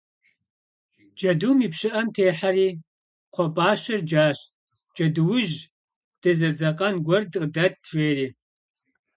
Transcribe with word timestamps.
Джэдум 1.17 1.57
и 1.65 1.67
пщыӏэм 1.71 2.07
техьэри, 2.15 2.69
кхъуэпӏащэр 3.33 4.01
джащ:- 4.07 4.39
Джэдуужь, 4.95 5.57
дызэдзэкъэн 6.21 6.95
гуэр 7.05 7.23
къыдэт,- 7.33 7.73
жери. 7.89 8.27